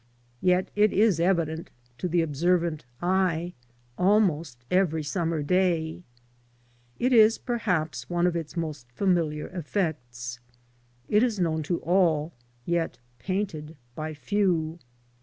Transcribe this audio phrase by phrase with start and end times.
[0.41, 1.69] Vet it is evident,
[1.99, 3.53] to the observant eye,
[3.99, 6.01] almost every summer day;
[6.97, 10.39] it is, perhaps, one of its most familiar effects.
[11.07, 12.33] It is known to all,
[12.65, 14.79] yet painted by few.